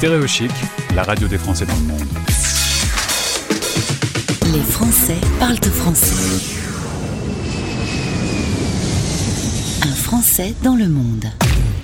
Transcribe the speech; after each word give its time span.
Stéréochic, 0.00 0.50
la 0.96 1.02
radio 1.02 1.28
des 1.28 1.36
Français 1.36 1.66
dans 1.66 1.74
le 1.74 1.82
monde. 1.82 2.08
Les 4.50 4.62
Français 4.62 5.18
parlent 5.38 5.58
français. 5.58 6.16
Un 9.82 9.94
Français 9.94 10.54
dans 10.62 10.74
le 10.74 10.88
monde. 10.88 11.26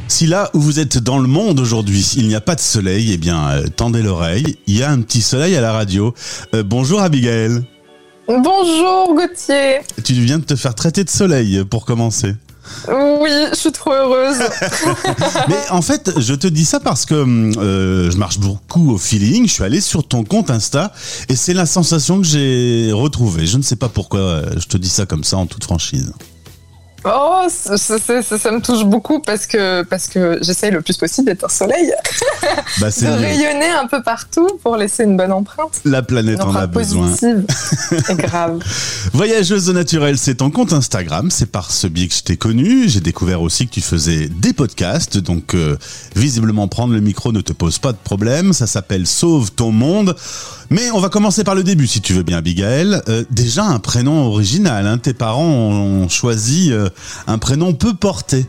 Si 0.08 0.26
là 0.26 0.48
où 0.54 0.60
vous 0.60 0.80
êtes 0.80 0.96
dans 0.96 1.18
le 1.18 1.28
monde 1.28 1.60
aujourd'hui, 1.60 2.14
il 2.16 2.26
n'y 2.26 2.34
a 2.34 2.40
pas 2.40 2.54
de 2.54 2.60
soleil, 2.60 3.12
eh 3.12 3.18
bien, 3.18 3.50
euh, 3.50 3.66
tendez 3.68 4.00
l'oreille. 4.00 4.56
Il 4.66 4.78
y 4.78 4.82
a 4.82 4.90
un 4.90 5.02
petit 5.02 5.20
soleil 5.20 5.54
à 5.54 5.60
la 5.60 5.72
radio. 5.72 6.14
Euh, 6.54 6.62
bonjour 6.62 7.02
Abigail. 7.02 7.66
Bonjour 8.26 9.14
Gauthier. 9.14 9.80
Tu 10.02 10.14
viens 10.14 10.38
de 10.38 10.44
te 10.44 10.56
faire 10.56 10.74
traiter 10.74 11.04
de 11.04 11.10
soleil 11.10 11.66
pour 11.66 11.84
commencer. 11.84 12.34
Oui, 12.88 13.30
je 13.50 13.56
suis 13.56 13.72
trop 13.72 13.92
heureuse. 13.92 14.38
Mais 15.48 15.70
en 15.70 15.82
fait, 15.82 16.12
je 16.18 16.34
te 16.34 16.46
dis 16.46 16.64
ça 16.64 16.80
parce 16.80 17.04
que 17.06 17.14
euh, 17.14 18.10
je 18.10 18.16
marche 18.16 18.38
beaucoup 18.38 18.92
au 18.92 18.98
feeling. 18.98 19.46
Je 19.46 19.52
suis 19.52 19.64
allé 19.64 19.80
sur 19.80 20.06
ton 20.06 20.24
compte 20.24 20.50
Insta 20.50 20.92
et 21.28 21.36
c'est 21.36 21.54
la 21.54 21.66
sensation 21.66 22.20
que 22.20 22.26
j'ai 22.26 22.90
retrouvée. 22.92 23.46
Je 23.46 23.56
ne 23.56 23.62
sais 23.62 23.76
pas 23.76 23.88
pourquoi 23.88 24.20
euh, 24.20 24.50
je 24.56 24.66
te 24.66 24.76
dis 24.76 24.88
ça 24.88 25.06
comme 25.06 25.24
ça 25.24 25.36
en 25.36 25.46
toute 25.46 25.64
franchise. 25.64 26.12
Oh, 27.08 27.46
ça, 27.48 28.50
me 28.50 28.60
touche 28.60 28.84
beaucoup 28.84 29.20
parce 29.20 29.46
que, 29.46 29.82
parce 29.84 30.08
que 30.08 30.38
j'essaye 30.42 30.72
le 30.72 30.80
plus 30.82 30.96
possible 30.96 31.28
d'être 31.28 31.44
un 31.44 31.48
soleil. 31.48 31.92
Bah, 32.80 32.88
de 32.90 33.06
rayonner 33.06 33.70
un 33.70 33.86
peu 33.86 34.02
partout 34.02 34.48
pour 34.62 34.76
laisser 34.76 35.04
une 35.04 35.16
bonne 35.16 35.32
empreinte. 35.32 35.80
La 35.84 36.02
planète 36.02 36.40
en 36.40 36.54
a 36.54 36.66
besoin. 36.66 37.10
C'est 37.16 38.16
grave. 38.16 38.60
Voyageuse 39.12 39.70
au 39.70 39.72
naturel, 39.72 40.18
c'est 40.18 40.36
ton 40.36 40.50
compte 40.50 40.72
Instagram. 40.72 41.30
C'est 41.30 41.50
par 41.50 41.70
ce 41.70 41.86
biais 41.86 42.08
que 42.08 42.14
je 42.14 42.22
t'ai 42.22 42.36
connu. 42.36 42.88
J'ai 42.88 43.00
découvert 43.00 43.40
aussi 43.40 43.66
que 43.66 43.72
tu 43.72 43.80
faisais 43.80 44.28
des 44.28 44.52
podcasts. 44.52 45.18
Donc, 45.18 45.54
euh, 45.54 45.76
visiblement, 46.14 46.68
prendre 46.68 46.92
le 46.92 47.00
micro 47.00 47.32
ne 47.32 47.40
te 47.40 47.52
pose 47.52 47.78
pas 47.78 47.92
de 47.92 47.98
problème. 48.02 48.52
Ça 48.52 48.66
s'appelle 48.66 49.06
Sauve 49.06 49.52
ton 49.52 49.72
monde. 49.72 50.14
Mais 50.70 50.90
on 50.90 50.98
va 51.00 51.08
commencer 51.08 51.44
par 51.44 51.54
le 51.54 51.62
début, 51.62 51.86
si 51.86 52.00
tu 52.00 52.12
veux 52.12 52.22
bien, 52.22 52.38
Abigail. 52.38 53.00
Euh, 53.08 53.24
déjà, 53.30 53.64
un 53.64 53.78
prénom 53.78 54.26
original. 54.26 54.86
Hein. 54.86 54.98
Tes 54.98 55.14
parents 55.14 55.44
ont 55.44 56.08
choisi 56.08 56.72
euh, 56.72 56.88
un 57.26 57.38
prénom 57.38 57.72
peu 57.72 57.94
porté. 57.94 58.46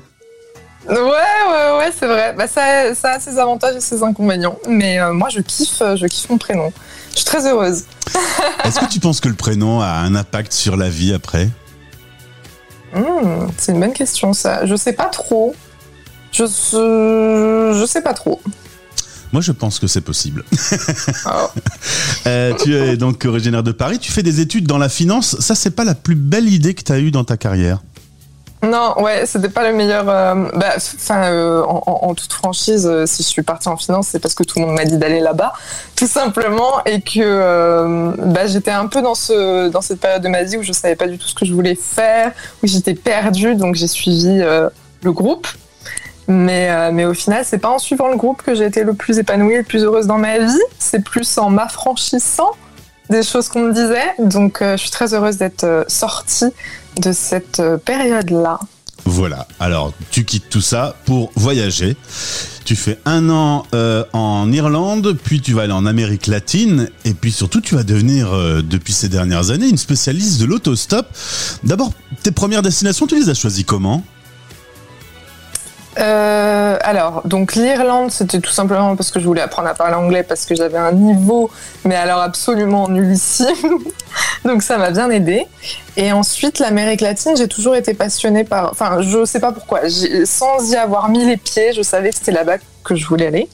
Ouais, 0.89 0.95
ouais, 0.95 1.77
ouais, 1.77 1.91
c'est 1.97 2.07
vrai. 2.07 2.33
Bah, 2.37 2.47
ça, 2.47 2.63
a 3.03 3.19
ses 3.19 3.37
avantages 3.37 3.75
et 3.75 3.81
ses 3.81 4.03
inconvénients. 4.03 4.57
Mais 4.67 4.99
euh, 4.99 5.13
moi, 5.13 5.29
je 5.29 5.41
kiffe, 5.41 5.81
je 5.95 6.05
kiffe 6.07 6.29
mon 6.29 6.37
prénom. 6.37 6.71
Je 7.11 7.17
suis 7.17 7.25
très 7.25 7.45
heureuse. 7.47 7.83
Est-ce 8.63 8.79
que 8.79 8.89
tu 8.89 8.99
penses 8.99 9.19
que 9.19 9.27
le 9.29 9.35
prénom 9.35 9.81
a 9.81 9.89
un 9.89 10.15
impact 10.15 10.53
sur 10.53 10.77
la 10.77 10.89
vie 10.89 11.13
après? 11.13 11.49
Hmm, 12.93 13.47
C'est 13.57 13.73
une 13.73 13.79
bonne 13.79 13.93
question, 13.93 14.33
ça. 14.33 14.65
Je 14.65 14.75
sais 14.75 14.93
pas 14.93 15.05
trop. 15.09 15.55
Je, 16.31 16.45
je 16.45 17.85
sais 17.85 18.01
pas 18.01 18.13
trop. 18.13 18.41
Moi, 19.33 19.41
je 19.41 19.51
pense 19.51 19.79
que 19.79 19.87
c'est 19.87 20.01
possible. 20.01 20.43
Euh, 22.25 22.53
tu 22.61 22.75
es 22.75 22.97
donc 22.97 23.23
originaire 23.23 23.63
de 23.63 23.71
Paris. 23.71 23.99
Tu 23.99 24.11
fais 24.11 24.23
des 24.23 24.41
études 24.41 24.67
dans 24.67 24.77
la 24.77 24.89
finance. 24.89 25.39
Ça, 25.39 25.55
c'est 25.55 25.71
pas 25.71 25.85
la 25.85 25.95
plus 25.95 26.15
belle 26.15 26.49
idée 26.49 26.73
que 26.73 26.83
tu 26.83 26.91
as 26.91 26.99
eue 26.99 27.11
dans 27.11 27.23
ta 27.23 27.37
carrière. 27.37 27.81
Non, 28.63 29.01
ouais, 29.01 29.25
c'était 29.25 29.49
pas 29.49 29.69
le 29.69 29.75
meilleur. 29.75 30.09
Euh, 30.09 30.49
bah, 30.53 30.75
euh, 31.11 31.63
en, 31.63 32.13
toute 32.15 32.33
franchise, 32.33 32.89
si 33.05 33.23
je 33.23 33.27
suis 33.27 33.43
partie 33.43 33.69
en 33.69 33.77
finance, 33.77 34.09
c'est 34.11 34.19
parce 34.19 34.33
que 34.33 34.43
tout 34.43 34.59
le 34.59 34.65
monde 34.65 34.75
m'a 34.75 34.83
dit 34.83 34.97
d'aller 34.97 35.21
là-bas, 35.21 35.53
tout 35.95 36.07
simplement, 36.07 36.83
et 36.85 37.01
que 37.01 38.13
bah, 38.17 38.47
j'étais 38.47 38.71
un 38.71 38.87
peu 38.87 39.01
dans 39.01 39.15
ce 39.15 39.69
dans 39.69 39.81
cette 39.81 40.01
période 40.01 40.21
de 40.21 40.29
ma 40.29 40.43
vie 40.43 40.57
où 40.57 40.63
je 40.63 40.73
savais 40.73 40.95
pas 40.97 41.07
du 41.07 41.17
tout 41.17 41.27
ce 41.27 41.35
que 41.35 41.45
je 41.45 41.53
voulais 41.53 41.75
faire, 41.75 42.33
où 42.61 42.67
j'étais 42.67 42.95
perdue, 42.95 43.55
donc 43.55 43.75
j'ai 43.75 43.87
suivi 43.87 44.39
le 44.39 45.11
groupe. 45.11 45.47
Mais, 46.27 46.69
euh, 46.69 46.91
mais 46.91 47.05
au 47.05 47.13
final, 47.13 47.43
c'est 47.45 47.57
pas 47.57 47.69
en 47.69 47.79
suivant 47.79 48.09
le 48.09 48.17
groupe 48.17 48.41
que 48.41 48.53
j'ai 48.53 48.65
été 48.65 48.83
le 48.83 48.93
plus 48.93 49.17
épanouie 49.17 49.53
et 49.53 49.57
le 49.57 49.63
plus 49.63 49.83
heureuse 49.83 50.07
dans 50.07 50.17
ma 50.17 50.39
vie. 50.39 50.59
C'est 50.77 51.03
plus 51.03 51.37
en 51.37 51.49
m'affranchissant 51.49 52.51
des 53.09 53.23
choses 53.23 53.47
qu'on 53.47 53.61
me 53.61 53.73
disait. 53.73 54.13
Donc, 54.19 54.61
euh, 54.61 54.75
je 54.75 54.81
suis 54.81 54.91
très 54.91 55.13
heureuse 55.13 55.37
d'être 55.37 55.63
euh, 55.63 55.83
sortie 55.87 56.51
de 56.97 57.13
cette 57.13 57.61
période-là. 57.85 58.59
Voilà. 59.05 59.47
Alors, 59.61 59.93
tu 60.11 60.25
quittes 60.25 60.49
tout 60.49 60.61
ça 60.61 60.97
pour 61.05 61.31
voyager. 61.35 61.95
Tu 62.65 62.75
fais 62.75 62.99
un 63.05 63.29
an 63.29 63.63
en 64.11 64.51
Irlande, 64.51 65.15
puis 65.23 65.39
tu 65.39 65.53
vas 65.53 65.61
aller 65.61 65.71
en 65.71 65.85
Amérique 65.85 66.27
latine, 66.27 66.89
et 67.05 67.13
puis 67.13 67.31
surtout, 67.31 67.61
tu 67.61 67.75
vas 67.75 67.83
devenir, 67.83 68.31
depuis 68.63 68.91
ces 68.91 69.07
dernières 69.07 69.51
années, 69.51 69.69
une 69.69 69.77
spécialiste 69.77 70.41
de 70.41 70.45
l'autostop. 70.45 71.07
D'abord, 71.63 71.93
tes 72.23 72.31
premières 72.31 72.63
destinations, 72.63 73.07
tu 73.07 73.15
les 73.15 73.29
as 73.29 73.35
choisies 73.35 73.63
comment? 73.63 74.03
Euh, 75.99 76.77
alors, 76.81 77.21
donc 77.25 77.55
l'Irlande, 77.55 78.11
c'était 78.11 78.39
tout 78.39 78.51
simplement 78.51 78.95
parce 78.95 79.11
que 79.11 79.19
je 79.19 79.25
voulais 79.25 79.41
apprendre 79.41 79.67
à 79.67 79.73
parler 79.73 79.95
anglais 79.95 80.23
parce 80.23 80.45
que 80.45 80.55
j'avais 80.55 80.77
un 80.77 80.91
niveau, 80.91 81.49
mais 81.85 81.95
alors 81.95 82.21
absolument 82.21 82.87
nullissime. 82.87 83.79
donc 84.45 84.61
ça 84.61 84.77
m'a 84.77 84.91
bien 84.91 85.09
aidé. 85.09 85.47
Et 85.95 86.11
ensuite, 86.11 86.59
l'Amérique 86.59 87.01
latine, 87.01 87.35
j'ai 87.35 87.47
toujours 87.47 87.75
été 87.75 87.93
passionnée 87.93 88.43
par. 88.43 88.71
Enfin, 88.71 89.01
je 89.01 89.25
sais 89.25 89.39
pas 89.39 89.51
pourquoi. 89.51 89.81
Sans 90.25 90.71
y 90.71 90.75
avoir 90.75 91.09
mis 91.09 91.25
les 91.25 91.37
pieds, 91.37 91.73
je 91.73 91.81
savais 91.81 92.09
que 92.09 92.15
c'était 92.15 92.31
là-bas 92.31 92.57
que 92.87 92.95
je 92.95 93.05
voulais 93.05 93.27
aller. 93.27 93.49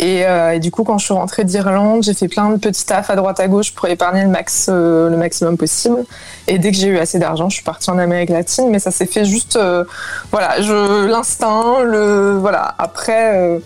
Euh, 0.00 0.50
et, 0.52 0.58
du 0.58 0.70
coup, 0.70 0.84
quand 0.84 0.98
je 0.98 1.04
suis 1.04 1.14
rentrée 1.14 1.44
d'Irlande, 1.44 2.02
j'ai 2.02 2.14
fait 2.14 2.28
plein 2.28 2.50
de 2.50 2.56
petits 2.56 2.86
tafs 2.86 3.10
à 3.10 3.16
droite 3.16 3.40
à 3.40 3.48
gauche 3.48 3.72
pour 3.72 3.88
épargner 3.88 4.22
le, 4.22 4.28
max, 4.28 4.68
euh, 4.68 5.10
le 5.10 5.16
maximum 5.16 5.56
possible. 5.56 6.04
Et 6.48 6.58
dès 6.58 6.70
que 6.70 6.76
j'ai 6.76 6.88
eu 6.88 6.98
assez 6.98 7.18
d'argent, 7.18 7.48
je 7.48 7.56
suis 7.56 7.64
partie 7.64 7.90
en 7.90 7.98
Amérique 7.98 8.30
latine. 8.30 8.70
Mais 8.70 8.78
ça 8.78 8.90
s'est 8.90 9.06
fait 9.06 9.24
juste, 9.24 9.56
euh, 9.56 9.84
voilà, 10.30 10.60
je 10.60 11.06
l'instinct, 11.06 11.80
le 11.82 12.38
voilà. 12.40 12.74
Après, 12.78 13.60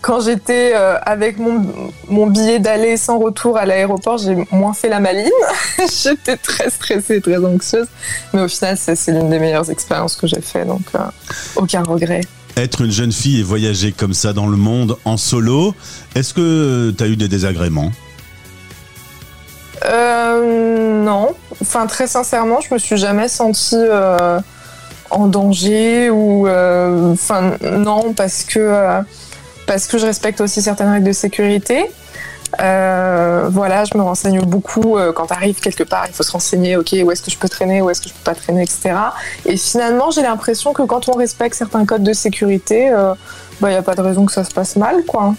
quand 0.00 0.20
j'étais 0.20 0.74
avec 0.74 1.38
mon, 1.38 1.64
mon 2.08 2.26
billet 2.26 2.58
d'aller 2.58 2.96
sans 2.96 3.18
retour 3.18 3.56
à 3.56 3.64
l'aéroport, 3.64 4.18
j'ai 4.18 4.36
moins 4.50 4.74
fait 4.74 4.88
la 4.88 5.00
maline. 5.00 5.30
j'étais 6.02 6.36
très 6.36 6.70
stressée, 6.70 7.20
très 7.20 7.42
anxieuse. 7.44 7.86
Mais 8.32 8.42
au 8.42 8.48
final, 8.48 8.76
c'est 8.76 9.12
l'une 9.12 9.30
des 9.30 9.38
meilleures 9.38 9.70
expériences 9.70 10.16
que 10.16 10.26
j'ai 10.26 10.40
fait, 10.40 10.64
donc 10.64 10.82
aucun 11.56 11.82
regret 11.82 12.22
être 12.56 12.82
une 12.82 12.90
jeune 12.90 13.12
fille 13.12 13.40
et 13.40 13.42
voyager 13.42 13.92
comme 13.92 14.14
ça 14.14 14.32
dans 14.32 14.46
le 14.46 14.56
monde 14.56 14.96
en 15.04 15.16
solo, 15.16 15.74
est-ce 16.14 16.34
que 16.34 16.94
tu 16.96 17.02
as 17.02 17.06
eu 17.06 17.16
des 17.16 17.28
désagréments? 17.28 17.90
Euh, 19.84 21.02
Non. 21.02 21.34
Enfin, 21.60 21.86
très 21.86 22.06
sincèrement, 22.06 22.60
je 22.60 22.72
me 22.74 22.78
suis 22.78 22.96
jamais 22.96 23.28
sentie 23.28 23.76
euh, 23.76 24.40
en 25.10 25.26
danger 25.26 26.10
ou. 26.10 26.46
Euh, 26.46 27.12
enfin, 27.12 27.52
non, 27.62 28.12
parce 28.12 28.44
que, 28.44 29.02
parce 29.66 29.86
que 29.86 29.98
je 29.98 30.06
respecte 30.06 30.40
aussi 30.40 30.62
certaines 30.62 30.90
règles 30.90 31.06
de 31.06 31.12
sécurité. 31.12 31.90
Euh, 32.60 33.48
voilà, 33.50 33.84
je 33.84 33.96
me 33.96 34.02
renseigne 34.02 34.40
beaucoup. 34.42 34.98
Euh, 34.98 35.12
quand 35.12 35.26
tu 35.26 35.32
arrives 35.32 35.60
quelque 35.60 35.84
part, 35.84 36.06
il 36.08 36.12
faut 36.12 36.22
se 36.22 36.32
renseigner, 36.32 36.76
ok, 36.76 36.94
où 37.04 37.10
est-ce 37.10 37.22
que 37.22 37.30
je 37.30 37.38
peux 37.38 37.48
traîner, 37.48 37.80
où 37.80 37.90
est-ce 37.90 38.00
que 38.00 38.08
je 38.08 38.14
peux 38.14 38.24
pas 38.24 38.34
traîner, 38.34 38.62
etc. 38.62 38.94
Et 39.46 39.56
finalement, 39.56 40.10
j'ai 40.10 40.22
l'impression 40.22 40.72
que 40.72 40.82
quand 40.82 41.08
on 41.08 41.12
respecte 41.12 41.54
certains 41.54 41.84
codes 41.86 42.02
de 42.02 42.12
sécurité, 42.12 42.86
il 42.86 42.92
euh, 42.92 43.14
n'y 43.60 43.60
bah, 43.60 43.78
a 43.78 43.82
pas 43.82 43.94
de 43.94 44.02
raison 44.02 44.26
que 44.26 44.32
ça 44.32 44.44
se 44.44 44.52
passe 44.52 44.76
mal, 44.76 45.04
quoi. 45.06 45.34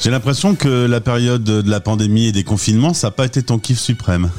J'ai 0.00 0.10
l'impression 0.10 0.54
que 0.54 0.86
la 0.86 1.00
période 1.00 1.42
de 1.42 1.68
la 1.68 1.80
pandémie 1.80 2.28
et 2.28 2.32
des 2.32 2.44
confinements, 2.44 2.94
ça 2.94 3.08
n'a 3.08 3.10
pas 3.10 3.24
été 3.24 3.42
ton 3.42 3.58
kiff 3.58 3.80
suprême. 3.80 4.30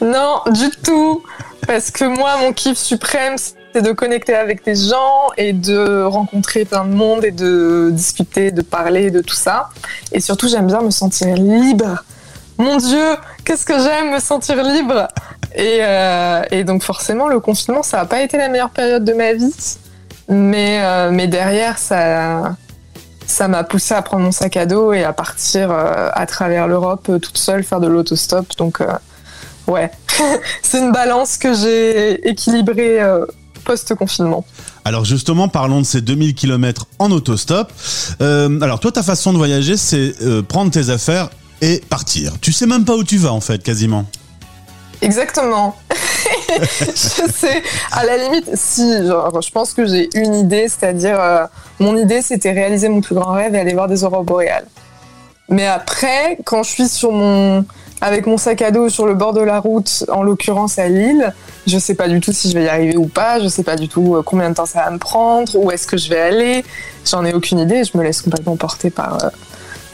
Non, 0.00 0.40
du 0.50 0.70
tout. 0.82 1.22
Parce 1.66 1.90
que 1.90 2.04
moi, 2.04 2.36
mon 2.40 2.52
kiff 2.52 2.78
suprême, 2.78 3.36
c'est 3.74 3.82
de 3.82 3.90
connecter 3.90 4.36
avec 4.36 4.64
des 4.64 4.76
gens 4.76 5.30
et 5.36 5.52
de 5.52 6.04
rencontrer 6.04 6.64
plein 6.64 6.84
de 6.84 6.94
monde 6.94 7.24
et 7.24 7.32
de 7.32 7.90
discuter, 7.90 8.52
de 8.52 8.62
parler, 8.62 9.10
de 9.10 9.20
tout 9.20 9.34
ça. 9.34 9.68
Et 10.12 10.20
surtout, 10.20 10.46
j'aime 10.46 10.68
bien 10.68 10.80
me 10.80 10.90
sentir 10.90 11.34
libre. 11.34 12.04
Mon 12.56 12.76
Dieu, 12.76 13.16
qu'est-ce 13.44 13.66
que 13.66 13.76
j'aime 13.76 14.12
me 14.12 14.20
sentir 14.20 14.62
libre 14.62 15.08
et, 15.56 15.78
euh, 15.80 16.42
et, 16.52 16.62
donc 16.62 16.84
forcément, 16.84 17.26
le 17.26 17.40
confinement, 17.40 17.82
ça 17.82 17.96
n'a 17.96 18.04
pas 18.04 18.22
été 18.22 18.38
la 18.38 18.48
meilleure 18.48 18.70
période 18.70 19.04
de 19.04 19.12
ma 19.12 19.32
vie. 19.32 19.52
Mais, 20.28 20.80
euh, 20.84 21.10
mais 21.10 21.26
derrière, 21.26 21.78
ça 21.78 22.56
ça 23.26 23.48
m'a 23.48 23.64
poussé 23.64 23.94
à 23.94 24.02
prendre 24.02 24.22
mon 24.22 24.32
sac 24.32 24.56
à 24.56 24.66
dos 24.66 24.92
et 24.92 25.02
à 25.02 25.14
partir 25.14 25.70
euh, 25.70 26.10
à 26.12 26.26
travers 26.26 26.68
l'Europe 26.68 27.10
toute 27.20 27.38
seule 27.38 27.64
faire 27.64 27.80
de 27.80 27.88
l'autostop. 27.88 28.46
Donc 28.56 28.80
ouais, 29.66 29.90
c'est 30.62 30.78
une 30.78 30.92
balance 30.92 31.38
que 31.38 31.54
j'ai 31.54 32.28
équilibrée 32.28 33.00
post-confinement. 33.64 34.44
Alors 34.84 35.04
justement, 35.04 35.48
parlons 35.48 35.80
de 35.80 35.86
ces 35.86 36.00
2000 36.00 36.34
km 36.34 36.86
en 36.98 37.10
autostop. 37.10 37.72
Euh, 38.20 38.60
alors 38.60 38.80
toi, 38.80 38.92
ta 38.92 39.02
façon 39.02 39.32
de 39.32 39.38
voyager, 39.38 39.76
c'est 39.76 40.14
euh, 40.22 40.42
prendre 40.42 40.70
tes 40.70 40.90
affaires 40.90 41.30
et 41.60 41.82
partir. 41.88 42.32
Tu 42.40 42.52
sais 42.52 42.66
même 42.66 42.84
pas 42.84 42.94
où 42.94 43.04
tu 43.04 43.16
vas 43.16 43.32
en 43.32 43.40
fait, 43.40 43.62
quasiment. 43.62 44.06
Exactement. 45.00 45.76
je 46.48 47.32
sais, 47.32 47.62
à 47.92 48.04
la 48.04 48.16
limite, 48.16 48.50
si, 48.54 48.82
je 48.82 49.50
pense 49.50 49.74
que 49.74 49.86
j'ai 49.86 50.08
une 50.14 50.34
idée, 50.34 50.68
c'est-à-dire, 50.68 51.20
euh, 51.20 51.44
mon 51.78 51.96
idée, 51.96 52.22
c'était 52.22 52.52
réaliser 52.52 52.88
mon 52.88 53.00
plus 53.00 53.14
grand 53.14 53.32
rêve 53.32 53.54
et 53.54 53.58
aller 53.58 53.74
voir 53.74 53.88
des 53.88 54.04
aurores 54.04 54.24
boréales. 54.24 54.66
Mais 55.48 55.66
après, 55.66 56.38
quand 56.44 56.62
je 56.62 56.70
suis 56.70 56.88
sur 56.88 57.12
mon, 57.12 57.66
avec 58.04 58.26
mon 58.26 58.36
sac 58.36 58.60
à 58.60 58.70
dos 58.70 58.90
sur 58.90 59.06
le 59.06 59.14
bord 59.14 59.32
de 59.32 59.40
la 59.40 59.58
route, 59.58 60.04
en 60.12 60.22
l'occurrence 60.22 60.78
à 60.78 60.88
Lille. 60.88 61.32
Je 61.66 61.78
sais 61.78 61.94
pas 61.94 62.06
du 62.06 62.20
tout 62.20 62.32
si 62.32 62.50
je 62.50 62.54
vais 62.54 62.64
y 62.64 62.68
arriver 62.68 62.98
ou 62.98 63.06
pas. 63.06 63.40
Je 63.40 63.48
sais 63.48 63.62
pas 63.62 63.76
du 63.76 63.88
tout 63.88 64.14
euh, 64.14 64.22
combien 64.22 64.50
de 64.50 64.54
temps 64.54 64.66
ça 64.66 64.84
va 64.84 64.90
me 64.90 64.98
prendre, 64.98 65.50
où 65.56 65.70
est-ce 65.70 65.86
que 65.86 65.96
je 65.96 66.10
vais 66.10 66.20
aller. 66.20 66.64
J'en 67.06 67.24
ai 67.24 67.32
aucune 67.32 67.58
idée. 67.60 67.82
Je 67.82 67.96
me 67.96 68.02
laisse 68.02 68.20
complètement 68.20 68.56
porter 68.56 68.90
par, 68.90 69.24
euh, 69.24 69.28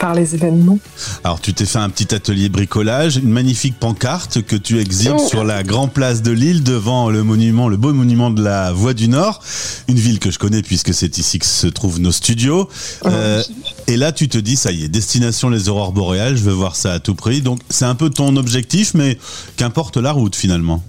par 0.01 0.15
les 0.15 0.33
événements. 0.33 0.79
Alors 1.23 1.39
tu 1.39 1.53
t'es 1.53 1.65
fait 1.65 1.77
un 1.77 1.89
petit 1.91 2.13
atelier 2.13 2.49
bricolage, 2.49 3.17
une 3.17 3.29
magnifique 3.29 3.79
pancarte 3.79 4.41
que 4.41 4.55
tu 4.55 4.79
exhibes 4.79 5.13
Oh. 5.17 5.27
sur 5.27 5.43
la 5.43 5.61
grande 5.63 5.93
place 5.93 6.21
de 6.23 6.31
Lille 6.31 6.63
devant 6.63 7.09
le 7.11 7.23
monument, 7.23 7.69
le 7.69 7.77
beau 7.77 7.93
monument 7.93 8.31
de 8.31 8.43
la 8.43 8.71
Voie 8.71 8.93
du 8.95 9.07
Nord, 9.07 9.41
une 9.87 9.97
ville 9.99 10.17
que 10.19 10.31
je 10.31 10.39
connais 10.39 10.63
puisque 10.63 10.93
c'est 10.93 11.17
ici 11.19 11.37
que 11.37 11.45
se 11.45 11.67
trouvent 11.67 11.99
nos 11.99 12.11
studios. 12.11 12.67
Euh, 13.05 13.43
et 13.87 13.95
là 13.95 14.11
tu 14.11 14.27
te 14.27 14.39
dis 14.39 14.55
ça 14.55 14.71
y 14.71 14.83
est, 14.83 14.87
destination 14.87 15.49
les 15.49 15.69
aurores 15.69 15.91
boréales, 15.91 16.35
je 16.35 16.43
veux 16.43 16.51
voir 16.53 16.75
ça 16.75 16.93
à 16.93 16.99
tout 16.99 17.13
prix. 17.15 17.41
Donc 17.41 17.59
c'est 17.69 17.85
un 17.85 17.95
peu 17.95 18.09
ton 18.09 18.35
objectif, 18.37 18.93
mais 18.95 19.19
qu'importe 19.55 19.97
la 19.97 20.11
route 20.11 20.35
finalement. 20.35 20.83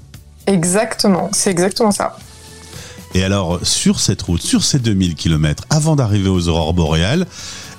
Exactement, 0.47 1.29
c'est 1.32 1.50
exactement 1.50 1.91
ça. 1.93 2.17
Et 3.15 3.23
alors, 3.25 3.61
sur 3.62 4.00
cette 4.00 4.23
route, 4.23 4.41
sur 4.41 4.65
ces 4.65 4.79
2000 4.79 5.17
km, 5.17 5.65
avant 5.69 5.97
d'arriver 5.97 6.31
aux 6.31 6.49
aurores 6.49 6.73
boréales, 6.73 7.26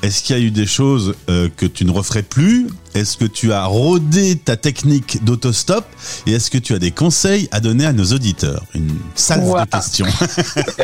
est-ce 0.03 0.21
qu'il 0.21 0.37
y 0.37 0.39
a 0.39 0.41
eu 0.41 0.51
des 0.51 0.65
choses 0.65 1.15
euh, 1.29 1.47
que 1.55 1.65
tu 1.65 1.85
ne 1.85 1.91
referais 1.91 2.23
plus? 2.23 2.67
Est-ce 2.93 3.15
que 3.15 3.23
tu 3.23 3.53
as 3.53 3.63
rodé 3.63 4.35
ta 4.35 4.57
technique 4.57 5.23
d'autostop? 5.23 5.85
Et 6.27 6.33
est-ce 6.33 6.51
que 6.51 6.57
tu 6.57 6.73
as 6.73 6.79
des 6.79 6.91
conseils 6.91 7.47
à 7.53 7.61
donner 7.61 7.85
à 7.85 7.93
nos 7.93 8.03
auditeurs? 8.07 8.65
Une 8.75 8.91
salve 9.15 9.49
de 9.49 9.65
questions. 9.65 10.05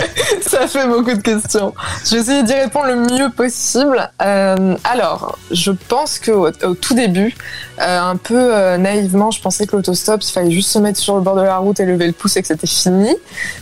Ça 0.41 0.67
fait 0.67 0.87
beaucoup 0.87 1.13
de 1.13 1.21
questions. 1.21 1.73
Je 2.05 2.15
vais 2.15 2.21
essayer 2.21 2.43
d'y 2.43 2.53
répondre 2.53 2.87
le 2.87 2.95
mieux 2.95 3.29
possible. 3.29 4.09
Euh, 4.21 4.77
alors, 4.85 5.37
je 5.51 5.71
pense 5.71 6.17
qu'au 6.17 6.47
au 6.47 6.73
tout 6.73 6.93
début, 6.93 7.35
euh, 7.81 7.99
un 7.99 8.15
peu 8.15 8.77
naïvement, 8.77 9.31
je 9.31 9.41
pensais 9.41 9.67
que 9.67 9.75
l'autostop, 9.75 10.23
il 10.23 10.31
fallait 10.31 10.51
juste 10.51 10.69
se 10.69 10.79
mettre 10.79 10.97
sur 10.97 11.15
le 11.15 11.21
bord 11.21 11.35
de 11.35 11.41
la 11.41 11.57
route 11.57 11.77
et 11.81 11.85
lever 11.85 12.07
le 12.07 12.13
pouce 12.13 12.37
et 12.37 12.41
que 12.41 12.47
c'était 12.47 12.67
fini. 12.67 13.13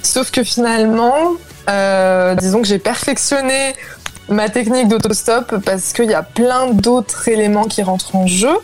Sauf 0.04 0.30
que 0.30 0.44
finalement, 0.44 1.36
euh, 1.69 2.36
disons 2.36 2.62
que 2.62 2.68
j'ai 2.68 2.80
perfectionné 2.80 3.75
ma 4.30 4.50
technique 4.50 4.88
d'autostop 4.88 5.56
parce 5.66 5.94
qu'il 5.94 6.10
y 6.10 6.14
a 6.14 6.24
plein 6.24 6.72
d'autres 6.72 7.28
éléments 7.28 7.66
qui 7.66 7.82
rentrent 7.84 8.16
en 8.16 8.28
jeu. 8.28 8.56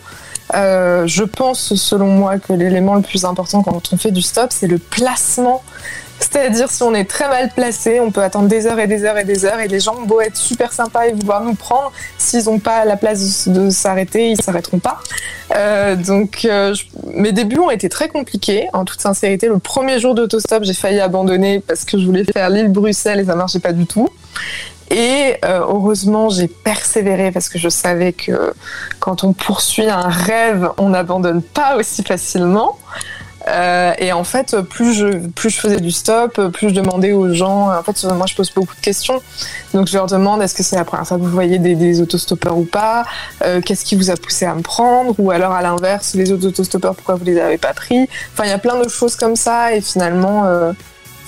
Euh, 0.54 1.06
je 1.06 1.24
pense, 1.24 1.74
selon 1.74 2.06
moi, 2.06 2.38
que 2.38 2.52
l'élément 2.52 2.94
le 2.94 3.02
plus 3.02 3.24
important 3.24 3.62
quand 3.62 3.92
on 3.92 3.96
fait 3.96 4.10
du 4.10 4.22
stop, 4.22 4.50
c'est 4.50 4.66
le 4.66 4.78
placement. 4.78 5.62
C'est-à-dire, 6.20 6.70
si 6.70 6.82
on 6.82 6.94
est 6.94 7.04
très 7.04 7.28
mal 7.28 7.50
placé, 7.54 7.98
on 8.00 8.10
peut 8.10 8.22
attendre 8.22 8.48
des 8.48 8.66
heures 8.66 8.78
et 8.78 8.86
des 8.86 9.04
heures 9.04 9.18
et 9.18 9.24
des 9.24 9.44
heures, 9.44 9.58
et 9.58 9.68
les 9.68 9.80
gens 9.80 9.96
ont 9.96 10.06
beau 10.06 10.20
être 10.20 10.36
super 10.36 10.72
sympas 10.72 11.06
et 11.06 11.12
vouloir 11.12 11.42
nous 11.42 11.54
prendre, 11.54 11.92
s'ils 12.18 12.44
n'ont 12.44 12.60
pas 12.60 12.84
la 12.84 12.96
place 12.96 13.48
de 13.48 13.68
s'arrêter, 13.70 14.30
ils 14.30 14.40
s'arrêteront 14.40 14.78
pas. 14.78 15.00
Euh, 15.56 15.96
donc, 15.96 16.44
euh, 16.44 16.74
mes 17.12 17.32
débuts 17.32 17.58
ont 17.58 17.70
été 17.70 17.88
très 17.88 18.08
compliqués, 18.08 18.68
en 18.72 18.84
toute 18.84 19.00
sincérité. 19.00 19.48
Le 19.48 19.58
premier 19.58 19.98
jour 19.98 20.14
d'autostop, 20.14 20.64
j'ai 20.64 20.74
failli 20.74 21.00
abandonner 21.00 21.60
parce 21.60 21.84
que 21.84 21.98
je 21.98 22.06
voulais 22.06 22.24
faire 22.24 22.48
l'île-Bruxelles 22.48 23.20
et 23.20 23.24
ça 23.24 23.34
marchait 23.34 23.60
pas 23.60 23.72
du 23.72 23.86
tout. 23.86 24.08
Et 24.94 25.38
euh, 25.44 25.58
heureusement, 25.58 26.28
j'ai 26.28 26.46
persévéré 26.46 27.32
parce 27.32 27.48
que 27.48 27.58
je 27.58 27.68
savais 27.68 28.12
que 28.12 28.54
quand 29.00 29.24
on 29.24 29.32
poursuit 29.32 29.90
un 29.90 30.08
rêve, 30.08 30.70
on 30.78 30.90
n'abandonne 30.90 31.42
pas 31.42 31.76
aussi 31.76 32.04
facilement. 32.04 32.78
Euh, 33.48 33.92
et 33.98 34.12
en 34.12 34.22
fait, 34.22 34.60
plus 34.60 34.94
je, 34.94 35.50
faisais 35.50 35.80
du 35.80 35.90
stop, 35.90 36.40
plus 36.52 36.68
je 36.68 36.74
demandais 36.74 37.10
aux 37.10 37.34
gens. 37.34 37.76
En 37.76 37.82
fait, 37.82 38.04
moi, 38.04 38.26
je 38.26 38.36
pose 38.36 38.52
beaucoup 38.54 38.76
de 38.76 38.80
questions. 38.80 39.20
Donc, 39.72 39.88
je 39.88 39.94
leur 39.94 40.06
demande 40.06 40.40
est-ce 40.42 40.54
que 40.54 40.62
c'est 40.62 40.76
la 40.76 40.84
première 40.84 41.08
fois 41.08 41.16
que 41.16 41.22
vous 41.22 41.28
voyez 41.28 41.58
des, 41.58 41.74
des 41.74 42.00
autostoppeurs 42.00 42.56
ou 42.56 42.64
pas? 42.64 43.04
Euh, 43.42 43.60
Qu'est-ce 43.60 43.84
qui 43.84 43.96
vous 43.96 44.10
a 44.10 44.16
poussé 44.16 44.44
à 44.44 44.54
me 44.54 44.62
prendre? 44.62 45.16
Ou 45.18 45.32
alors, 45.32 45.50
à 45.50 45.60
l'inverse, 45.60 46.14
les 46.14 46.30
autres 46.30 46.46
autostoppeurs, 46.46 46.94
pourquoi 46.94 47.16
vous 47.16 47.24
les 47.24 47.40
avez 47.40 47.58
pas 47.58 47.74
pris? 47.74 48.08
Enfin, 48.32 48.44
il 48.44 48.50
y 48.50 48.52
a 48.52 48.58
plein 48.58 48.80
de 48.80 48.88
choses 48.88 49.16
comme 49.16 49.34
ça. 49.34 49.74
Et 49.74 49.80
finalement, 49.80 50.44
euh, 50.44 50.72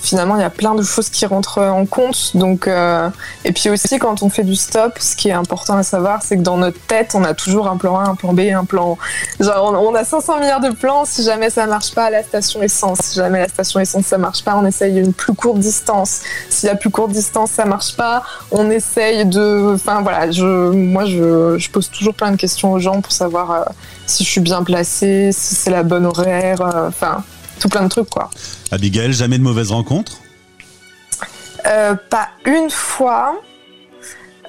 finalement, 0.07 0.35
il 0.37 0.41
y 0.41 0.45
a 0.45 0.49
plein 0.49 0.73
de 0.73 0.83
choses 0.83 1.09
qui 1.09 1.25
rentrent 1.25 1.61
en 1.61 1.85
compte. 1.85 2.31
Donc, 2.35 2.67
euh, 2.67 3.09
et 3.43 3.51
puis 3.51 3.69
aussi, 3.69 3.99
quand 3.99 4.23
on 4.23 4.29
fait 4.29 4.43
du 4.43 4.55
stop, 4.55 4.97
ce 4.99 5.15
qui 5.15 5.29
est 5.29 5.33
important 5.33 5.75
à 5.75 5.83
savoir, 5.83 6.23
c'est 6.23 6.37
que 6.37 6.41
dans 6.41 6.57
notre 6.57 6.79
tête, 6.79 7.13
on 7.13 7.23
a 7.23 7.33
toujours 7.33 7.67
un 7.67 7.77
plan 7.77 7.99
A, 7.99 8.03
un 8.03 8.15
plan 8.15 8.33
B, 8.33 8.41
un 8.53 8.63
plan. 8.63 8.97
Genre, 9.39 9.73
on, 9.73 9.93
a 9.95 10.03
500 10.03 10.39
milliards 10.39 10.61
de 10.61 10.69
plans. 10.69 11.03
Si 11.05 11.23
jamais 11.23 11.49
ça 11.49 11.65
marche 11.67 11.93
pas 11.93 12.05
à 12.05 12.09
la 12.09 12.23
station 12.23 12.61
essence, 12.61 12.99
si 13.03 13.15
jamais 13.15 13.39
la 13.39 13.49
station 13.49 13.79
essence 13.79 14.05
ça 14.05 14.17
marche 14.17 14.43
pas, 14.43 14.55
on 14.55 14.65
essaye 14.65 14.97
une 14.97 15.13
plus 15.13 15.33
courte 15.33 15.59
distance. 15.59 16.21
Si 16.49 16.65
la 16.65 16.75
plus 16.75 16.89
courte 16.89 17.11
distance 17.11 17.51
ça 17.51 17.65
marche 17.65 17.95
pas, 17.95 18.23
on 18.51 18.69
essaye 18.69 19.25
de. 19.25 19.73
Enfin 19.75 20.01
voilà, 20.01 20.31
je, 20.31 20.45
moi 20.71 21.05
je, 21.05 21.57
je 21.57 21.69
pose 21.69 21.89
toujours 21.89 22.13
plein 22.13 22.31
de 22.31 22.37
questions 22.37 22.71
aux 22.71 22.79
gens 22.79 23.01
pour 23.01 23.11
savoir 23.11 23.51
euh, 23.51 23.63
si 24.05 24.23
je 24.23 24.29
suis 24.29 24.41
bien 24.41 24.63
placée, 24.63 25.31
si 25.33 25.55
c'est 25.55 25.71
la 25.71 25.83
bonne 25.83 26.05
horaire, 26.05 26.61
euh, 26.61 26.87
enfin 26.87 27.23
tout 27.59 27.69
plein 27.69 27.83
de 27.83 27.89
trucs 27.89 28.09
quoi. 28.09 28.29
Abigail, 28.71 29.13
jamais 29.13 29.37
de 29.37 29.43
mauvaises 29.43 29.71
rencontres 29.71 30.17
Euh, 31.65 31.95
pas 32.09 32.29
une 32.45 32.69
fois. 32.69 33.35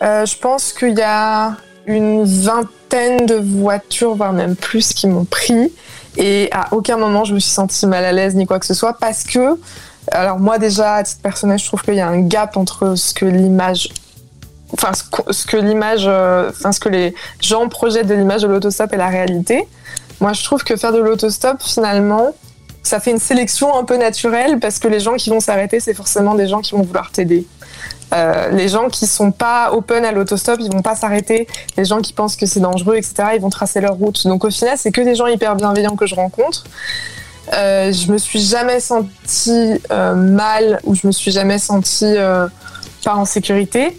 Euh, 0.03 0.25
je 0.25 0.37
pense 0.39 0.73
qu'il 0.73 0.97
y 0.97 1.03
a 1.03 1.57
une 1.87 2.23
vingtaine 2.25 3.27
de 3.27 3.35
voitures, 3.35 4.15
voire 4.15 4.33
même 4.33 4.55
plus, 4.55 4.93
qui 4.93 5.07
m'ont 5.09 5.25
pris. 5.25 5.73
Et 6.17 6.49
à 6.53 6.69
aucun 6.73 6.97
moment 6.97 7.25
je 7.25 7.35
me 7.35 7.39
suis 7.41 7.51
sentie 7.51 7.87
mal 7.87 8.05
à 8.05 8.13
l'aise 8.13 8.35
ni 8.35 8.47
quoi 8.47 8.59
que 8.59 8.67
ce 8.67 8.75
soit 8.75 8.95
parce 8.99 9.23
que, 9.25 9.59
alors 10.13 10.39
moi 10.39 10.59
déjà, 10.59 10.95
à 10.95 11.03
titre 11.03 11.21
personnel, 11.23 11.59
je 11.59 11.67
trouve 11.67 11.83
qu'il 11.83 11.95
y 11.95 12.01
a 12.01 12.09
un 12.09 12.21
gap 12.21 12.57
entre 12.57 12.95
ce 12.97 13.13
que 13.15 13.25
l'image. 13.25 13.89
Enfin, 14.73 14.93
ce 14.93 15.03
que- 15.05 15.33
ce 15.33 15.47
que 15.47 15.57
l'image, 15.57 16.05
euh, 16.07 16.51
enfin, 16.51 16.73
ce 16.73 16.81
que 16.81 16.89
les 16.91 17.15
gens 17.41 17.69
projettent 17.69 18.07
de 18.07 18.15
l'image 18.15 18.43
de 18.43 18.49
l'autostop 18.49 18.93
et 18.93 18.97
la 18.97 19.09
réalité. 19.09 19.67
Moi, 20.21 20.33
je 20.35 20.45
trouve 20.45 20.63
que 20.63 20.77
faire 20.77 20.93
de 20.93 20.99
l'autostop, 20.99 21.63
finalement, 21.63 22.35
ça 22.83 23.01
fait 23.01 23.11
une 23.11 23.19
sélection 23.19 23.77
un 23.77 23.85
peu 23.85 23.97
naturelle 23.97 24.59
parce 24.61 24.79
que 24.79 24.89
les 24.89 25.01
gens 25.01 25.15
qui 25.15 25.31
vont 25.31 25.41
s'arrêter, 25.41 25.81
c'est 25.81 25.95
forcément 25.95 26.35
des 26.35 26.47
gens 26.47 26.61
qui 26.61 26.73
vont 26.73 26.83
vouloir 26.83 27.11
t'aider. 27.11 27.47
Euh, 28.15 28.49
les 28.51 28.69
gens 28.69 28.89
qui 28.89 29.07
sont 29.07 29.33
pas 29.33 29.73
open 29.73 30.05
à 30.05 30.13
l'autostop, 30.13 30.59
ils 30.61 30.73
vont 30.73 30.83
pas 30.83 30.97
s'arrêter. 30.97 31.47
Les 31.77 31.85
gens 31.85 32.01
qui 32.01 32.13
pensent 32.13 32.37
que 32.37 32.47
c'est 32.47 32.61
dangereux, 32.61 32.97
etc., 32.97 33.31
ils 33.35 33.41
vont 33.41 33.51
tracer 33.51 33.81
leur 33.81 33.95
route. 33.95 34.27
Donc 34.27 34.45
au 34.45 34.51
final, 34.51 34.79
c'est 34.79 34.91
que 34.91 35.03
des 35.03 35.15
gens 35.15 35.27
hyper 35.27 35.57
bienveillants 35.57 35.97
que 35.97 36.07
je 36.07 36.15
rencontre. 36.15 36.65
Euh, 37.55 37.93
je 37.93 38.13
me 38.13 38.19
suis 38.19 38.41
jamais 38.41 38.81
sentie 38.81 39.81
euh, 39.91 40.15
mal 40.15 40.81
ou 40.85 40.95
je 40.95 41.07
me 41.07 41.13
suis 41.13 41.31
jamais 41.31 41.59
sentie 41.59 42.05
euh, 42.05 42.47
pas 43.05 43.15
en 43.15 43.25
sécurité. 43.25 43.99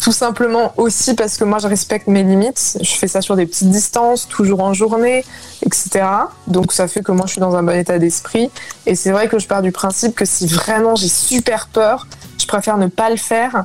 Tout 0.00 0.12
simplement 0.12 0.72
aussi 0.76 1.14
parce 1.14 1.36
que 1.36 1.44
moi 1.44 1.58
je 1.58 1.68
respecte 1.68 2.06
mes 2.06 2.22
limites. 2.22 2.78
Je 2.80 2.94
fais 2.94 3.08
ça 3.08 3.20
sur 3.20 3.36
des 3.36 3.46
petites 3.46 3.70
distances, 3.70 4.26
toujours 4.26 4.60
en 4.60 4.72
journée, 4.72 5.24
etc. 5.62 6.04
Donc 6.46 6.72
ça 6.72 6.88
fait 6.88 7.02
que 7.02 7.12
moi 7.12 7.26
je 7.26 7.32
suis 7.32 7.40
dans 7.40 7.54
un 7.54 7.62
bon 7.62 7.76
état 7.76 7.98
d'esprit. 7.98 8.50
Et 8.86 8.94
c'est 8.94 9.10
vrai 9.10 9.28
que 9.28 9.38
je 9.38 9.46
pars 9.46 9.62
du 9.62 9.72
principe 9.72 10.14
que 10.14 10.24
si 10.24 10.46
vraiment 10.46 10.96
j'ai 10.96 11.08
super 11.08 11.68
peur, 11.68 12.06
je 12.38 12.46
préfère 12.46 12.78
ne 12.78 12.86
pas 12.86 13.10
le 13.10 13.16
faire 13.16 13.64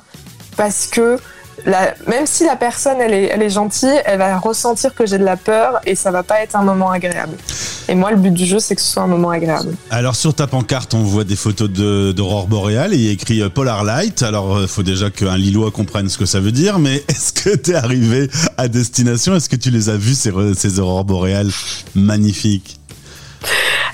parce 0.58 0.88
que 0.88 1.18
même 1.66 2.26
si 2.26 2.46
la 2.46 2.56
personne 2.56 3.00
elle 3.00 3.14
est, 3.14 3.26
elle 3.26 3.42
est 3.42 3.50
gentille, 3.50 4.02
elle 4.06 4.20
va 4.20 4.38
ressentir 4.38 4.94
que 4.94 5.06
j'ai 5.06 5.18
de 5.18 5.24
la 5.24 5.38
peur 5.38 5.80
et 5.86 5.96
ça 5.96 6.12
va 6.12 6.24
pas 6.24 6.42
être 6.42 6.56
un 6.56 6.64
moment 6.64 6.92
agréable. 6.92 7.38
Et 7.88 7.96
moi 7.96 8.12
le 8.12 8.18
but 8.18 8.34
du 8.34 8.46
jeu 8.46 8.60
c'est 8.60 8.76
que 8.76 8.82
ce 8.82 8.92
soit 8.94 9.04
un 9.04 9.08
moment 9.08 9.30
agréable. 9.30 9.76
Alors 9.92 10.16
sur 10.16 10.34
ta 10.34 10.48
pancarte, 10.48 10.94
on 10.94 11.04
voit 11.04 11.24
des 11.24 11.36
photos 11.36 11.70
de- 11.70 12.12
d'aurore 12.12 12.48
boréale 12.48 12.94
et 12.94 12.98
il 12.98 13.02
y 13.04 13.10
a 13.10 13.12
écrit 13.12 13.42
euh, 13.42 13.50
Polar 13.50 13.84
Light. 13.84 14.24
Alors 14.24 14.62
il 14.62 14.68
faut 14.68 14.84
déjà 14.84 15.10
qu'un 15.12 15.38
Lillois 15.38 15.72
comprenne 15.72 16.10
ce 16.10 16.18
que 16.18 16.26
ça 16.26 16.40
veut 16.40 16.52
dire, 16.52 16.80
mais 16.80 16.96
est-ce 17.08 17.32
que 17.34 17.56
tu 17.56 17.72
es 17.72 17.76
arrivé 17.76 18.30
à 18.58 18.68
destination? 18.68 19.36
Est-ce 19.36 19.50
que 19.50 19.56
tu 19.56 19.70
les 19.70 19.90
as 19.90 19.98
vus 19.98 20.16
ces, 20.16 20.32
ces 20.56 20.80
aurores 20.80 21.06
boréales 21.06 21.52
magnifiques? 21.94 22.80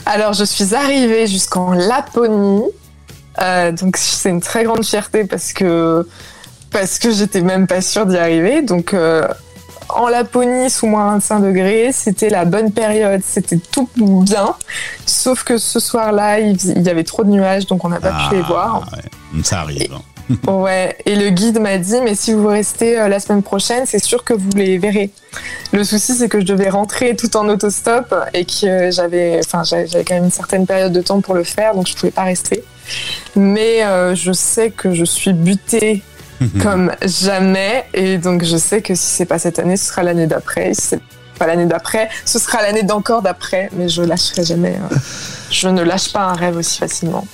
Alors, 0.05 0.33
je 0.33 0.43
suis 0.43 0.73
arrivée 0.73 1.27
jusqu'en 1.27 1.73
Laponie. 1.73 2.63
Euh, 3.41 3.71
donc, 3.71 3.97
c'est 3.97 4.29
une 4.29 4.41
très 4.41 4.63
grande 4.63 4.83
fierté 4.85 5.25
parce 5.25 5.53
que, 5.53 6.07
parce 6.71 6.99
que 6.99 7.11
j'étais 7.11 7.41
même 7.41 7.67
pas 7.67 7.81
sûre 7.81 8.05
d'y 8.05 8.17
arriver. 8.17 8.61
Donc, 8.61 8.93
euh, 8.93 9.27
en 9.95 10.07
Laponie, 10.07 10.69
sous 10.69 10.87
moins 10.87 11.11
25 11.13 11.39
degrés, 11.39 11.91
c'était 11.91 12.29
la 12.29 12.45
bonne 12.45 12.71
période, 12.71 13.21
c'était 13.25 13.57
tout 13.57 13.89
bien. 13.95 14.55
Sauf 15.05 15.43
que 15.43 15.57
ce 15.57 15.79
soir-là, 15.79 16.39
il, 16.39 16.57
y 16.83 16.89
avait 16.89 17.03
trop 17.03 17.23
de 17.23 17.29
nuages, 17.29 17.65
donc 17.67 17.83
on 17.85 17.89
n'a 17.89 17.99
pas 17.99 18.27
pu 18.29 18.35
les 18.35 18.41
voir. 18.41 18.87
Ah, 18.91 18.95
ouais. 18.95 19.43
Ça 19.43 19.61
arrive. 19.61 19.93
hein. 19.93 20.01
Ouais, 20.47 20.97
et 21.05 21.15
le 21.15 21.29
guide 21.29 21.59
m'a 21.59 21.77
dit, 21.77 21.99
mais 22.03 22.15
si 22.15 22.33
vous 22.33 22.47
restez 22.47 22.99
euh, 22.99 23.07
la 23.07 23.19
semaine 23.19 23.43
prochaine, 23.43 23.85
c'est 23.85 24.03
sûr 24.03 24.23
que 24.23 24.33
vous 24.33 24.49
les 24.55 24.77
verrez. 24.77 25.11
Le 25.71 25.83
souci, 25.83 26.13
c'est 26.13 26.29
que 26.29 26.39
je 26.39 26.45
devais 26.45 26.69
rentrer 26.69 27.15
tout 27.15 27.35
en 27.37 27.47
autostop 27.49 28.13
et 28.33 28.45
que 28.45 28.65
euh, 28.65 28.91
j'avais, 28.91 29.39
enfin, 29.43 29.63
j'avais 29.63 29.87
j'avais 29.87 30.03
quand 30.03 30.15
même 30.15 30.25
une 30.25 30.31
certaine 30.31 30.65
période 30.65 30.93
de 30.93 31.01
temps 31.01 31.21
pour 31.21 31.33
le 31.33 31.43
faire, 31.43 31.75
donc 31.75 31.87
je 31.87 31.95
pouvais 31.95 32.11
pas 32.11 32.23
rester. 32.23 32.63
Mais 33.35 33.83
euh, 33.83 34.15
je 34.15 34.31
sais 34.31 34.71
que 34.71 34.93
je 34.93 35.05
suis 35.05 35.33
butée 35.33 36.01
comme 36.61 36.91
jamais, 37.05 37.85
et 37.93 38.17
donc 38.17 38.43
je 38.43 38.57
sais 38.57 38.81
que 38.81 38.95
si 38.95 39.05
c'est 39.05 39.25
pas 39.25 39.39
cette 39.39 39.59
année, 39.59 39.77
ce 39.77 39.85
sera 39.85 40.03
l'année 40.03 40.27
d'après. 40.27 40.73
Si 40.73 40.81
c'est 40.81 41.01
pas 41.39 41.47
l'année 41.47 41.65
d'après, 41.65 42.09
ce 42.25 42.39
sera 42.39 42.61
l'année 42.61 42.83
d'encore 42.83 43.21
d'après, 43.21 43.69
mais 43.75 43.89
je 43.89 44.01
lâcherai 44.03 44.43
jamais. 44.43 44.77
euh, 44.91 44.95
je 45.49 45.67
ne 45.67 45.81
lâche 45.81 46.13
pas 46.13 46.25
un 46.25 46.33
rêve 46.33 46.57
aussi 46.57 46.77
facilement. 46.77 47.25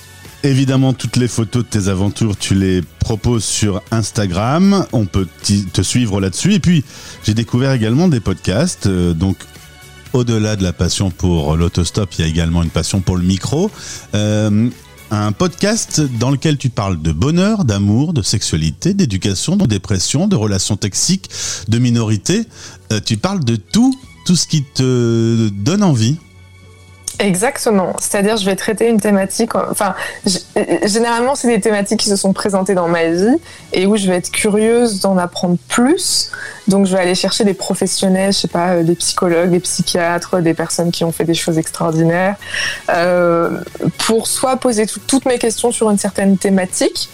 Évidemment, 0.44 0.92
toutes 0.92 1.16
les 1.16 1.26
photos 1.28 1.64
de 1.64 1.68
tes 1.68 1.88
aventures, 1.88 2.36
tu 2.36 2.54
les 2.54 2.80
proposes 3.00 3.44
sur 3.44 3.82
Instagram. 3.90 4.86
On 4.92 5.04
peut 5.04 5.26
te 5.72 5.82
suivre 5.82 6.20
là-dessus. 6.20 6.54
Et 6.54 6.60
puis, 6.60 6.84
j'ai 7.24 7.34
découvert 7.34 7.72
également 7.72 8.06
des 8.06 8.20
podcasts. 8.20 8.86
euh, 8.86 9.14
donc, 9.14 9.36
au-delà 10.12 10.56
de 10.56 10.62
la 10.62 10.72
passion 10.72 11.10
pour 11.10 11.56
l'autostop, 11.56 12.14
il 12.14 12.20
y 12.22 12.24
a 12.24 12.28
également 12.28 12.62
une 12.62 12.70
passion 12.70 13.00
pour 13.00 13.16
le 13.16 13.24
micro. 13.24 13.70
Euh, 14.14 14.68
un 15.10 15.32
podcast 15.32 16.00
dans 16.18 16.30
lequel 16.30 16.58
tu 16.58 16.70
parles 16.70 17.00
de 17.00 17.12
bonheur, 17.12 17.64
d'amour, 17.64 18.12
de 18.12 18.22
sexualité, 18.22 18.94
d'éducation, 18.94 19.56
de 19.56 19.66
dépression, 19.66 20.28
de 20.28 20.36
relations 20.36 20.76
toxiques, 20.76 21.30
de 21.68 21.78
minorité. 21.78 22.46
Euh, 22.92 23.00
tu 23.04 23.16
parles 23.16 23.44
de 23.44 23.56
tout, 23.56 23.98
tout 24.26 24.36
ce 24.36 24.46
qui 24.46 24.62
te 24.62 25.48
donne 25.48 25.82
envie. 25.82 26.16
Exactement. 27.18 27.96
C'est-à-dire, 27.98 28.36
je 28.36 28.44
vais 28.44 28.54
traiter 28.54 28.88
une 28.88 29.00
thématique. 29.00 29.54
Enfin, 29.54 29.94
généralement, 30.84 31.34
c'est 31.34 31.48
des 31.48 31.60
thématiques 31.60 32.00
qui 32.00 32.08
se 32.08 32.16
sont 32.16 32.32
présentées 32.32 32.74
dans 32.74 32.86
ma 32.86 33.06
vie 33.06 33.36
et 33.72 33.86
où 33.86 33.96
je 33.96 34.06
vais 34.06 34.16
être 34.16 34.30
curieuse 34.30 35.00
d'en 35.00 35.18
apprendre 35.18 35.56
plus. 35.68 36.30
Donc, 36.68 36.86
je 36.86 36.92
vais 36.92 37.02
aller 37.02 37.16
chercher 37.16 37.44
des 37.44 37.54
professionnels, 37.54 38.32
je 38.32 38.38
sais 38.38 38.48
pas, 38.48 38.74
euh, 38.74 38.82
des 38.84 38.94
psychologues, 38.94 39.50
des 39.50 39.60
psychiatres, 39.60 40.40
des 40.40 40.54
personnes 40.54 40.92
qui 40.92 41.02
ont 41.02 41.12
fait 41.12 41.24
des 41.24 41.34
choses 41.34 41.58
extraordinaires, 41.58 42.36
euh, 42.90 43.62
pour 44.06 44.28
soit 44.28 44.56
poser 44.56 44.86
toutes 44.86 45.24
mes 45.24 45.38
questions 45.38 45.72
sur 45.72 45.90
une 45.90 45.98
certaine 45.98 46.38
thématique, 46.38 47.08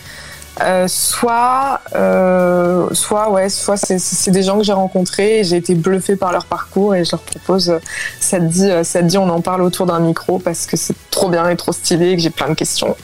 euh, 0.60 0.86
soit, 0.86 1.80
euh, 1.96 2.86
soit 2.92 3.30
ouais, 3.30 3.48
soit 3.48 3.76
c'est 3.76 4.30
des 4.30 4.42
gens 4.42 4.58
que 4.58 4.64
j'ai 4.64 4.72
rencontrés 4.72 5.40
et 5.40 5.44
j'ai 5.44 5.56
été 5.56 5.74
bluffée 5.74 6.14
par 6.14 6.30
leur 6.30 6.44
parcours 6.44 6.94
et 6.94 7.04
je 7.04 7.10
leur 7.10 7.20
propose, 7.20 7.70
euh, 7.70 7.78
ça 8.20 8.38
te 8.38 8.44
dit, 8.44 8.70
ça 8.84 9.00
te 9.00 9.06
dit, 9.06 9.18
on 9.18 9.28
en 9.28 9.40
parle 9.40 9.62
autour 9.62 9.86
d'un 9.86 9.98
micro 9.98 10.38
parce 10.38 10.66
que 10.66 10.76
c'est 10.76 10.94
trop 11.10 11.28
bien 11.28 11.48
et 11.48 11.56
trop 11.56 11.72
stylé 11.72 12.10
et 12.10 12.16
que 12.16 12.22
j'ai 12.22 12.30
plein 12.30 12.48
de 12.48 12.54
questions. 12.54 12.96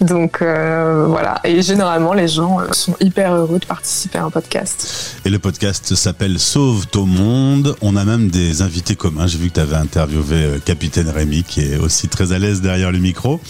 Donc 0.00 0.38
voilà. 0.40 1.40
Et 1.44 1.62
généralement, 1.62 2.14
les 2.14 2.28
gens 2.28 2.58
sont 2.72 2.94
hyper 3.00 3.34
heureux 3.34 3.58
de 3.58 3.66
participer 3.66 4.18
à 4.18 4.24
un 4.24 4.30
podcast. 4.30 5.16
Et 5.24 5.30
le 5.30 5.38
podcast 5.38 5.94
s'appelle 5.94 6.38
Sauve 6.38 6.86
ton 6.86 7.06
monde. 7.06 7.76
On 7.80 7.96
a 7.96 8.04
même 8.04 8.28
des 8.28 8.62
invités 8.62 8.96
communs. 8.96 9.26
J'ai 9.26 9.38
vu 9.38 9.48
que 9.48 9.54
tu 9.54 9.60
avais 9.60 9.76
interviewé 9.76 10.60
Capitaine 10.64 11.08
Rémi 11.08 11.42
qui 11.42 11.60
est 11.60 11.76
aussi 11.76 12.08
très 12.08 12.32
à 12.32 12.38
l'aise 12.38 12.60
derrière 12.60 12.92
le 12.92 12.98
micro. 12.98 13.40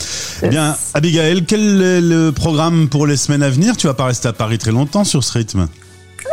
Eh 0.42 0.48
bien, 0.48 0.76
Abigail, 0.94 1.44
quel 1.44 1.82
est 1.82 2.00
le 2.00 2.30
programme 2.30 2.88
pour 2.88 3.06
les 3.06 3.16
semaines 3.16 3.43
à 3.44 3.50
venir 3.50 3.76
Tu 3.76 3.86
vas 3.86 3.94
pas 3.94 4.06
rester 4.06 4.28
à 4.28 4.32
Paris 4.32 4.58
très 4.58 4.72
longtemps 4.72 5.04
sur 5.04 5.22
ce 5.22 5.32
rythme 5.32 5.68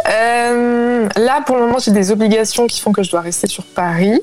euh, 0.09 1.09
Là, 1.15 1.41
pour 1.45 1.57
le 1.57 1.65
moment, 1.65 1.79
j'ai 1.79 1.91
des 1.91 2.11
obligations 2.11 2.67
qui 2.67 2.79
font 2.79 2.91
que 2.91 3.03
je 3.03 3.11
dois 3.11 3.21
rester 3.21 3.47
sur 3.47 3.65
Paris. 3.65 4.19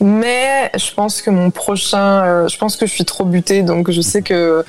Mais 0.00 0.70
je 0.76 0.94
pense 0.94 1.22
que 1.22 1.30
mon 1.30 1.50
prochain, 1.50 2.22
euh, 2.24 2.48
je 2.48 2.56
pense 2.56 2.76
que 2.76 2.86
je 2.86 2.92
suis 2.92 3.04
trop 3.04 3.24
butée, 3.24 3.62
donc 3.62 3.90
je 3.90 4.00
sais 4.00 4.22
que 4.22 4.64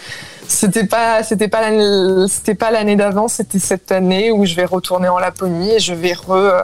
c'était 0.47 0.87
pas, 0.87 1.21
c'était 1.21 1.47
pas 1.47 1.61
l'année, 1.61 2.27
c'était 2.27 2.55
pas 2.55 2.71
l'année 2.71 2.95
d'avant, 2.95 3.27
c'était 3.27 3.59
cette 3.59 3.91
année 3.91 4.31
où 4.31 4.45
je 4.45 4.55
vais 4.55 4.65
retourner 4.65 5.07
en 5.07 5.19
Laponie 5.19 5.75
et 5.75 5.79
je 5.79 5.93
vais 5.93 6.13
re, 6.13 6.63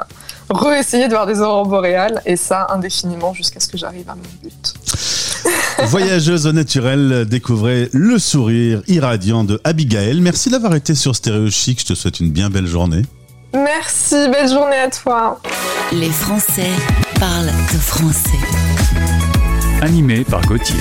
re 0.50 0.74
essayer 0.74 1.08
de 1.08 1.14
voir 1.14 1.28
des 1.28 1.42
aurores 1.42 1.68
boréales 1.68 2.24
et 2.26 2.38
ça 2.38 2.66
indéfiniment 2.72 3.36
jusqu'à 3.36 3.60
ce 3.60 3.68
que 3.68 3.78
j'arrive 3.78 4.10
à 4.10 4.16
mon 4.16 4.24
but. 4.42 4.74
Voyageuse 5.84 6.48
au 6.48 6.52
naturel, 6.52 7.26
découvrez 7.30 7.90
le 7.92 8.18
sourire 8.18 8.82
irradiant 8.88 9.44
de 9.44 9.60
Abigail. 9.64 10.22
Merci 10.22 10.50
d'avoir 10.50 10.76
été 10.76 10.96
sur 10.96 11.16
Stéréo 11.16 11.50
Chic. 11.50 11.82
Je 11.82 11.86
te 11.86 11.94
souhaite 11.94 12.20
une 12.20 12.32
bien 12.32 12.50
belle 12.50 12.68
journée. 12.68 13.04
Merci, 13.54 14.16
belle 14.32 14.50
journée 14.50 14.78
à 14.78 14.90
toi. 14.90 15.40
Les 15.92 16.10
Français 16.10 16.72
parlent 17.20 17.46
de 17.74 17.78
français. 17.78 18.40
Animé 19.82 20.24
par 20.24 20.42
Gauthier. 20.42 20.76